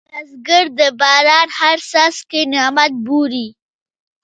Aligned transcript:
بزګر 0.09 0.65
د 0.79 0.81
باران 0.99 1.47
هر 1.59 1.77
څاڅکی 1.89 2.41
نعمت 2.53 2.91
بولي 3.05 3.47